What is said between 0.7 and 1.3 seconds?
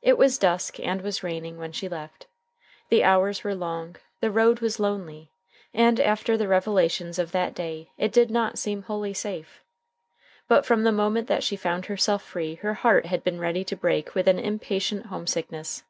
and was